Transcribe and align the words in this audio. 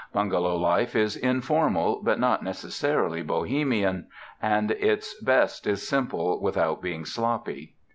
Bungalow 0.13 0.55
life 0.55 0.95
is 0.95 1.15
informal 1.15 2.01
but 2.03 2.19
not 2.19 2.43
necessarily 2.43 3.21
bohemian, 3.21 4.07
and 4.41 4.71
at 4.71 4.81
its 4.81 5.13
best 5.21 5.67
is 5.67 5.87
simple, 5.87 6.41
without 6.41 6.81
being 6.81 7.05
sloppy. 7.05 7.75